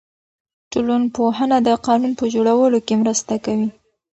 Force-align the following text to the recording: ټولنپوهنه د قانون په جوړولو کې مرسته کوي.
ټولنپوهنه 0.71 1.57
د 1.67 1.69
قانون 1.85 2.11
په 2.19 2.25
جوړولو 2.33 2.79
کې 2.85 2.93
مرسته 3.01 3.33
کوي. 3.45 3.69